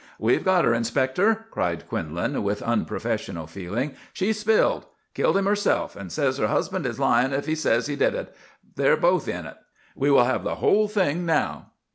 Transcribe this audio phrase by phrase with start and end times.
[0.17, 3.93] "We've got her, Inspector!" cried Quinlan with unprofessional feeling.
[4.13, 7.95] "She's 'spilled.' Killed him herself, and says her husband is lying if he says he
[7.95, 8.35] did it.
[8.75, 9.57] They're both in it.
[9.95, 11.67] We will have the whole thing now."